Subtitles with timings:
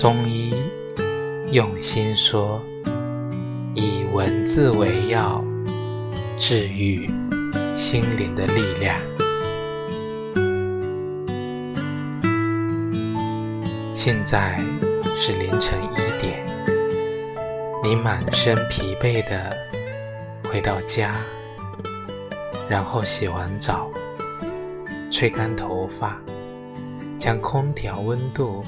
[0.00, 0.54] 中医
[1.52, 2.58] 用心说，
[3.74, 5.44] 以文字为药，
[6.38, 7.06] 治愈
[7.76, 8.98] 心灵的力量。
[13.94, 14.58] 现在
[15.18, 16.46] 是凌晨一点，
[17.84, 19.50] 你满身疲惫的
[20.50, 21.14] 回到家，
[22.70, 23.90] 然后洗完澡，
[25.10, 26.18] 吹干头发，
[27.18, 28.64] 将空调温度。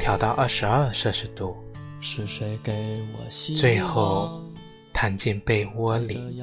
[0.00, 1.56] 调到二十二摄氏度，
[3.56, 4.42] 最后
[4.92, 6.42] 躺进被窝里。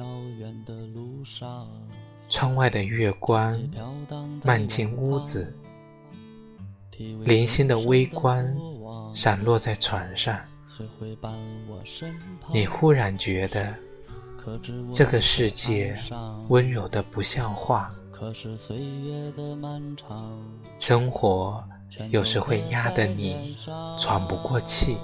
[2.28, 3.56] 窗外的月光
[4.44, 5.54] 漫进屋子，
[7.24, 8.44] 零星的微光
[9.14, 10.38] 闪落在床上。
[12.52, 13.72] 你忽然觉得
[14.92, 15.94] 这个世界
[16.48, 17.94] 温柔的不像话，
[20.80, 21.64] 生活。
[22.10, 23.56] 有时会压得你
[23.98, 24.96] 喘不过气，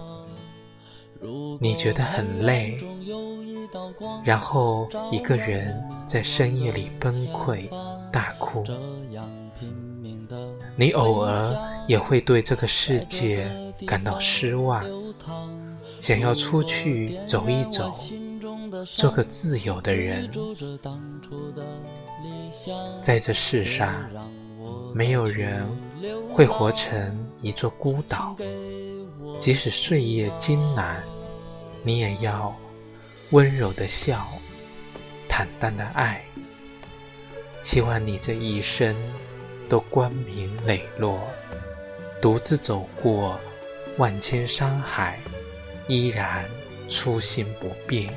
[1.60, 2.76] 你觉得很累，
[4.24, 7.68] 然后一个人在深夜里崩溃
[8.10, 8.64] 大哭。
[10.76, 13.46] 你偶尔也会对这个世界
[13.86, 14.84] 感到失望，
[16.00, 17.90] 想要出去走一走，
[18.84, 20.30] 做个自由的人。
[23.02, 23.94] 在这世上。
[24.94, 25.66] 没有人
[26.32, 28.36] 会活成一座孤岛，
[29.40, 31.02] 即使岁月艰难，
[31.82, 32.54] 你也要
[33.30, 34.26] 温柔的笑，
[35.28, 36.22] 坦荡的爱。
[37.62, 38.96] 希望你这一生
[39.68, 41.20] 都光明磊落，
[42.20, 43.38] 独自走过
[43.98, 45.18] 万千山海，
[45.86, 46.44] 依然
[46.88, 48.12] 初心不变。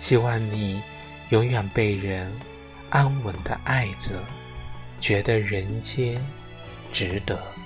[0.00, 0.82] 希望你
[1.30, 2.30] 永远被人
[2.90, 4.10] 安稳的爱着。
[5.00, 6.14] 觉得人间
[6.92, 7.59] 值得。